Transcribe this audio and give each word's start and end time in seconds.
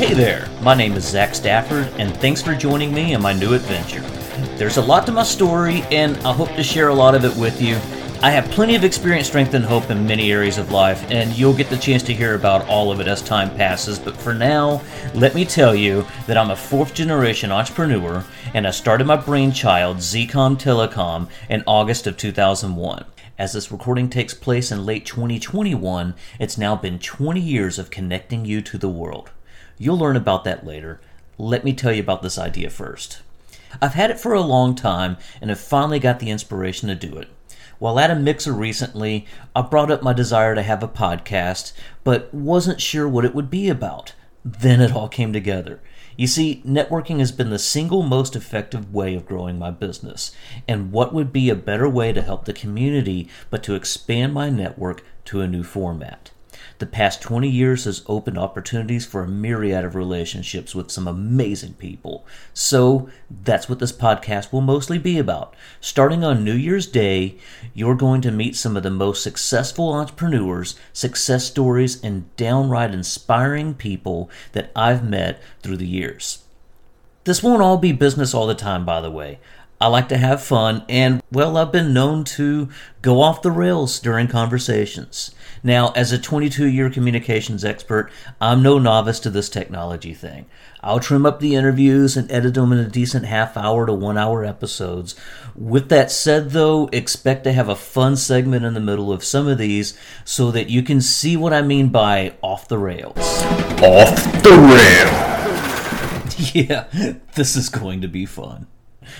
Hey 0.00 0.14
there, 0.14 0.48
my 0.62 0.74
name 0.74 0.94
is 0.94 1.06
Zac 1.06 1.34
Stafford, 1.34 1.86
and 1.98 2.16
thanks 2.22 2.40
for 2.40 2.54
joining 2.54 2.94
me 2.94 3.12
in 3.12 3.20
my 3.20 3.34
new 3.34 3.52
adventure. 3.52 4.00
There's 4.56 4.78
a 4.78 4.82
lot 4.82 5.04
to 5.04 5.12
my 5.12 5.24
story, 5.24 5.82
and 5.90 6.16
I 6.26 6.32
hope 6.32 6.48
to 6.54 6.62
share 6.62 6.88
a 6.88 6.94
lot 6.94 7.14
of 7.14 7.26
it 7.26 7.36
with 7.36 7.60
you. 7.60 7.74
I 8.22 8.30
have 8.30 8.50
plenty 8.50 8.74
of 8.76 8.82
experience, 8.82 9.26
strength, 9.28 9.52
and 9.52 9.62
hope 9.62 9.90
in 9.90 10.06
many 10.06 10.32
areas 10.32 10.56
of 10.56 10.72
life, 10.72 11.04
and 11.10 11.36
you'll 11.36 11.52
get 11.52 11.68
the 11.68 11.76
chance 11.76 12.02
to 12.04 12.14
hear 12.14 12.34
about 12.34 12.66
all 12.66 12.90
of 12.90 12.98
it 13.00 13.08
as 13.08 13.20
time 13.20 13.54
passes. 13.56 13.98
But 13.98 14.16
for 14.16 14.32
now, 14.32 14.80
let 15.14 15.34
me 15.34 15.44
tell 15.44 15.74
you 15.74 16.06
that 16.26 16.38
I'm 16.38 16.50
a 16.50 16.56
fourth 16.56 16.94
generation 16.94 17.52
entrepreneur, 17.52 18.24
and 18.54 18.66
I 18.66 18.70
started 18.70 19.06
my 19.06 19.16
brainchild, 19.16 20.00
Z-Com 20.00 20.56
Telecom, 20.56 21.28
in 21.50 21.62
August 21.66 22.06
of 22.06 22.16
2001. 22.16 23.04
As 23.38 23.52
this 23.52 23.70
recording 23.70 24.08
takes 24.08 24.32
place 24.32 24.72
in 24.72 24.86
late 24.86 25.04
2021, 25.04 26.14
it's 26.38 26.56
now 26.56 26.74
been 26.74 26.98
20 26.98 27.38
years 27.38 27.78
of 27.78 27.90
connecting 27.90 28.46
you 28.46 28.62
to 28.62 28.78
the 28.78 28.88
world. 28.88 29.30
You'll 29.82 29.96
learn 29.96 30.16
about 30.16 30.44
that 30.44 30.66
later. 30.66 31.00
Let 31.38 31.64
me 31.64 31.72
tell 31.72 31.90
you 31.90 32.02
about 32.02 32.20
this 32.20 32.36
idea 32.36 32.68
first. 32.68 33.22
I've 33.80 33.94
had 33.94 34.10
it 34.10 34.20
for 34.20 34.34
a 34.34 34.42
long 34.42 34.74
time 34.74 35.16
and 35.40 35.48
have 35.48 35.58
finally 35.58 35.98
got 35.98 36.20
the 36.20 36.28
inspiration 36.28 36.90
to 36.90 36.94
do 36.94 37.16
it. 37.16 37.28
While 37.78 37.98
at 37.98 38.10
a 38.10 38.14
mixer 38.14 38.52
recently, 38.52 39.26
I 39.56 39.62
brought 39.62 39.90
up 39.90 40.02
my 40.02 40.12
desire 40.12 40.54
to 40.54 40.62
have 40.62 40.82
a 40.82 40.88
podcast, 40.88 41.72
but 42.04 42.32
wasn't 42.34 42.82
sure 42.82 43.08
what 43.08 43.24
it 43.24 43.34
would 43.34 43.48
be 43.48 43.70
about. 43.70 44.12
Then 44.44 44.82
it 44.82 44.92
all 44.92 45.08
came 45.08 45.32
together. 45.32 45.80
You 46.14 46.26
see, 46.26 46.62
networking 46.66 47.18
has 47.20 47.32
been 47.32 47.48
the 47.48 47.58
single 47.58 48.02
most 48.02 48.36
effective 48.36 48.92
way 48.92 49.14
of 49.14 49.24
growing 49.24 49.58
my 49.58 49.70
business. 49.70 50.36
And 50.68 50.92
what 50.92 51.14
would 51.14 51.32
be 51.32 51.48
a 51.48 51.54
better 51.54 51.88
way 51.88 52.12
to 52.12 52.20
help 52.20 52.44
the 52.44 52.52
community 52.52 53.30
but 53.48 53.62
to 53.62 53.74
expand 53.74 54.34
my 54.34 54.50
network 54.50 55.02
to 55.24 55.40
a 55.40 55.48
new 55.48 55.62
format? 55.62 56.32
The 56.78 56.86
past 56.86 57.22
20 57.22 57.48
years 57.48 57.84
has 57.84 58.02
opened 58.06 58.38
opportunities 58.38 59.06
for 59.06 59.22
a 59.22 59.28
myriad 59.28 59.84
of 59.84 59.94
relationships 59.94 60.74
with 60.74 60.90
some 60.90 61.06
amazing 61.06 61.74
people. 61.74 62.26
So 62.54 63.08
that's 63.30 63.68
what 63.68 63.78
this 63.78 63.92
podcast 63.92 64.52
will 64.52 64.60
mostly 64.60 64.98
be 64.98 65.18
about. 65.18 65.54
Starting 65.80 66.24
on 66.24 66.44
New 66.44 66.54
Year's 66.54 66.86
Day, 66.86 67.36
you're 67.74 67.94
going 67.94 68.20
to 68.22 68.30
meet 68.30 68.56
some 68.56 68.76
of 68.76 68.82
the 68.82 68.90
most 68.90 69.22
successful 69.22 69.92
entrepreneurs, 69.92 70.76
success 70.92 71.44
stories, 71.44 72.02
and 72.02 72.34
downright 72.36 72.92
inspiring 72.92 73.74
people 73.74 74.30
that 74.52 74.70
I've 74.74 75.08
met 75.08 75.40
through 75.62 75.76
the 75.76 75.86
years. 75.86 76.44
This 77.24 77.42
won't 77.42 77.62
all 77.62 77.76
be 77.76 77.92
business 77.92 78.32
all 78.32 78.46
the 78.46 78.54
time, 78.54 78.86
by 78.86 79.00
the 79.00 79.10
way. 79.10 79.38
I 79.82 79.86
like 79.86 80.10
to 80.10 80.18
have 80.18 80.42
fun, 80.42 80.84
and 80.90 81.22
well, 81.32 81.56
I've 81.56 81.72
been 81.72 81.94
known 81.94 82.24
to 82.24 82.68
go 83.00 83.22
off 83.22 83.40
the 83.40 83.50
rails 83.50 83.98
during 83.98 84.28
conversations. 84.28 85.34
Now, 85.62 85.92
as 85.92 86.12
a 86.12 86.18
22 86.18 86.66
year 86.66 86.90
communications 86.90 87.64
expert, 87.64 88.10
I'm 88.42 88.62
no 88.62 88.78
novice 88.78 89.20
to 89.20 89.30
this 89.30 89.48
technology 89.48 90.12
thing. 90.12 90.44
I'll 90.82 91.00
trim 91.00 91.24
up 91.24 91.40
the 91.40 91.54
interviews 91.54 92.14
and 92.14 92.30
edit 92.30 92.54
them 92.54 92.72
in 92.72 92.78
a 92.78 92.88
decent 92.88 93.24
half 93.24 93.56
hour 93.56 93.86
to 93.86 93.94
one 93.94 94.18
hour 94.18 94.44
episodes. 94.44 95.14
With 95.54 95.88
that 95.88 96.10
said, 96.10 96.50
though, 96.50 96.88
expect 96.92 97.44
to 97.44 97.52
have 97.52 97.70
a 97.70 97.74
fun 97.74 98.16
segment 98.16 98.66
in 98.66 98.74
the 98.74 98.80
middle 98.80 99.10
of 99.10 99.24
some 99.24 99.48
of 99.48 99.56
these 99.56 99.96
so 100.26 100.50
that 100.50 100.68
you 100.68 100.82
can 100.82 101.00
see 101.00 101.38
what 101.38 101.54
I 101.54 101.62
mean 101.62 101.88
by 101.88 102.34
off 102.42 102.68
the 102.68 102.78
rails. 102.78 103.16
Off 103.16 104.42
the 104.42 104.50
rail. 104.50 105.26
Yeah, 106.54 106.86
this 107.34 107.54
is 107.54 107.68
going 107.68 108.00
to 108.00 108.08
be 108.08 108.24
fun. 108.24 108.66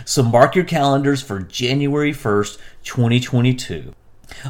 So 0.05 0.23
mark 0.23 0.55
your 0.55 0.65
calendars 0.65 1.23
for 1.23 1.41
January 1.41 2.13
1st, 2.13 2.59
2022. 2.85 3.95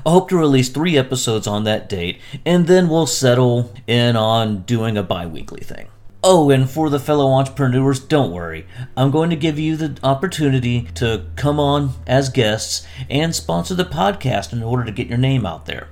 I 0.04 0.10
hope 0.10 0.28
to 0.28 0.36
release 0.36 0.68
three 0.68 0.96
episodes 0.96 1.46
on 1.46 1.64
that 1.64 1.88
date, 1.88 2.20
and 2.44 2.66
then 2.66 2.88
we'll 2.88 3.06
settle 3.06 3.72
in 3.86 4.16
on 4.16 4.62
doing 4.62 4.96
a 4.96 5.02
bi 5.02 5.26
weekly 5.26 5.62
thing. 5.62 5.88
Oh, 6.22 6.50
and 6.50 6.68
for 6.68 6.90
the 6.90 7.00
fellow 7.00 7.30
entrepreneurs, 7.32 7.98
don't 7.98 8.30
worry. 8.30 8.66
I'm 8.94 9.10
going 9.10 9.30
to 9.30 9.36
give 9.36 9.58
you 9.58 9.76
the 9.76 9.98
opportunity 10.02 10.82
to 10.96 11.24
come 11.36 11.58
on 11.58 11.94
as 12.06 12.28
guests 12.28 12.86
and 13.08 13.34
sponsor 13.34 13.74
the 13.74 13.86
podcast 13.86 14.52
in 14.52 14.62
order 14.62 14.84
to 14.84 14.92
get 14.92 15.06
your 15.06 15.16
name 15.16 15.46
out 15.46 15.64
there. 15.64 15.88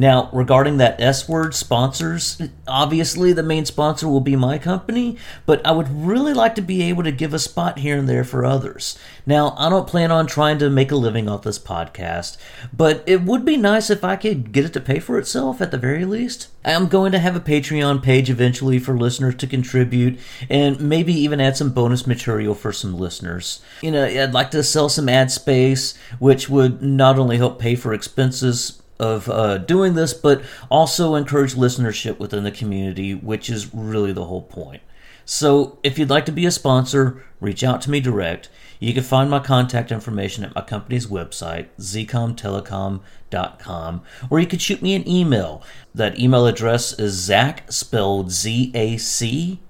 Now, 0.00 0.30
regarding 0.32 0.76
that 0.76 1.00
S 1.00 1.28
word 1.28 1.56
sponsors, 1.56 2.40
obviously 2.68 3.32
the 3.32 3.42
main 3.42 3.64
sponsor 3.64 4.06
will 4.06 4.20
be 4.20 4.36
my 4.36 4.56
company, 4.56 5.16
but 5.44 5.60
I 5.66 5.72
would 5.72 5.90
really 5.90 6.32
like 6.32 6.54
to 6.54 6.62
be 6.62 6.82
able 6.82 7.02
to 7.02 7.10
give 7.10 7.34
a 7.34 7.38
spot 7.40 7.80
here 7.80 7.98
and 7.98 8.08
there 8.08 8.22
for 8.22 8.44
others. 8.44 8.96
Now, 9.26 9.56
I 9.58 9.68
don't 9.68 9.88
plan 9.88 10.12
on 10.12 10.28
trying 10.28 10.60
to 10.60 10.70
make 10.70 10.92
a 10.92 10.96
living 10.96 11.28
off 11.28 11.42
this 11.42 11.58
podcast, 11.58 12.36
but 12.72 13.02
it 13.08 13.22
would 13.22 13.44
be 13.44 13.56
nice 13.56 13.90
if 13.90 14.04
I 14.04 14.14
could 14.14 14.52
get 14.52 14.64
it 14.64 14.72
to 14.74 14.80
pay 14.80 15.00
for 15.00 15.18
itself 15.18 15.60
at 15.60 15.72
the 15.72 15.78
very 15.78 16.04
least. 16.04 16.46
I'm 16.64 16.86
going 16.86 17.10
to 17.10 17.18
have 17.18 17.34
a 17.34 17.40
Patreon 17.40 18.00
page 18.00 18.30
eventually 18.30 18.78
for 18.78 18.96
listeners 18.96 19.34
to 19.34 19.48
contribute 19.48 20.20
and 20.48 20.80
maybe 20.80 21.12
even 21.12 21.40
add 21.40 21.56
some 21.56 21.72
bonus 21.72 22.06
material 22.06 22.54
for 22.54 22.72
some 22.72 22.96
listeners. 22.96 23.60
You 23.82 23.90
know, 23.90 24.04
I'd 24.04 24.32
like 24.32 24.52
to 24.52 24.62
sell 24.62 24.88
some 24.88 25.08
ad 25.08 25.32
space, 25.32 25.98
which 26.20 26.48
would 26.48 26.82
not 26.82 27.18
only 27.18 27.38
help 27.38 27.58
pay 27.58 27.74
for 27.74 27.92
expenses 27.92 28.80
of 28.98 29.28
uh, 29.28 29.58
doing 29.58 29.94
this, 29.94 30.14
but 30.14 30.42
also 30.70 31.14
encourage 31.14 31.54
listenership 31.54 32.18
within 32.18 32.42
the 32.44 32.50
community, 32.50 33.14
which 33.14 33.48
is 33.48 33.74
really 33.74 34.12
the 34.12 34.24
whole 34.24 34.42
point. 34.42 34.82
So, 35.24 35.78
if 35.82 35.98
you'd 35.98 36.08
like 36.08 36.24
to 36.26 36.32
be 36.32 36.46
a 36.46 36.50
sponsor, 36.50 37.24
reach 37.38 37.62
out 37.62 37.82
to 37.82 37.90
me 37.90 38.00
direct. 38.00 38.48
You 38.80 38.94
can 38.94 39.02
find 39.02 39.28
my 39.28 39.40
contact 39.40 39.92
information 39.92 40.44
at 40.44 40.54
my 40.54 40.62
company's 40.62 41.06
website, 41.06 41.66
zcomtelecom.com, 41.78 44.02
or 44.30 44.40
you 44.40 44.46
could 44.46 44.62
shoot 44.62 44.80
me 44.80 44.94
an 44.94 45.06
email. 45.08 45.62
That 45.94 46.18
email 46.18 46.46
address 46.46 46.98
is 46.98 47.12
Zac, 47.14 47.70
spelled 47.70 48.30
Z 48.30 48.72
A 48.74 48.96
C, 48.96 49.60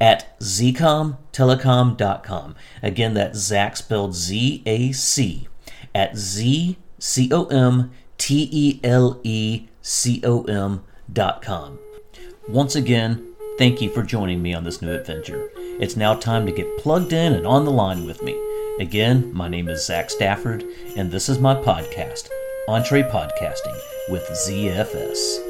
at 0.00 0.38
zcomtelecom.com. 0.40 2.56
Again, 2.82 3.14
that's 3.14 3.38
Zac, 3.38 3.76
spelled 3.76 4.14
Z 4.14 4.62
A 4.66 4.92
C, 4.92 5.48
at 5.94 6.16
Z 6.16 6.76
C 6.98 7.30
O 7.32 7.46
M 7.46 7.90
T 8.28 8.46
E 8.52 8.80
L 8.84 9.18
E 9.24 9.68
C 9.80 10.20
O 10.22 10.42
M 10.42 10.84
dot 11.10 11.40
com. 11.40 11.78
Once 12.46 12.76
again, 12.76 13.32
thank 13.56 13.80
you 13.80 13.88
for 13.88 14.02
joining 14.02 14.42
me 14.42 14.52
on 14.52 14.64
this 14.64 14.82
new 14.82 14.92
adventure. 14.92 15.48
It's 15.80 15.96
now 15.96 16.12
time 16.12 16.44
to 16.44 16.52
get 16.52 16.76
plugged 16.76 17.14
in 17.14 17.32
and 17.32 17.46
on 17.46 17.64
the 17.64 17.70
line 17.70 18.04
with 18.04 18.22
me. 18.22 18.38
Again, 18.80 19.32
my 19.32 19.48
name 19.48 19.70
is 19.70 19.86
Zac 19.86 20.10
Stafford, 20.10 20.62
and 20.94 21.10
this 21.10 21.30
is 21.30 21.38
my 21.38 21.54
podcast, 21.54 22.28
EntrePodcasting 22.68 23.80
with 24.10 24.24
ZFS. 24.24 25.47